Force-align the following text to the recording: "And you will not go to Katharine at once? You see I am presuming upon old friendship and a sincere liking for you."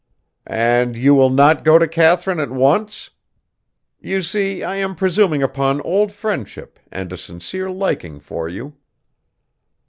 "And 0.47 0.97
you 0.97 1.13
will 1.13 1.29
not 1.29 1.63
go 1.63 1.77
to 1.77 1.87
Katharine 1.87 2.39
at 2.39 2.49
once? 2.49 3.11
You 3.99 4.23
see 4.23 4.63
I 4.63 4.77
am 4.77 4.95
presuming 4.95 5.43
upon 5.43 5.79
old 5.81 6.11
friendship 6.11 6.79
and 6.91 7.13
a 7.13 7.17
sincere 7.17 7.69
liking 7.69 8.19
for 8.19 8.49
you." 8.49 8.77